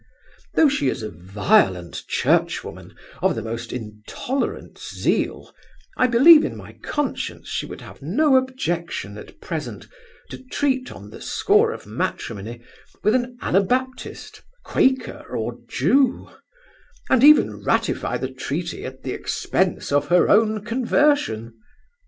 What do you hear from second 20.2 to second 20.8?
own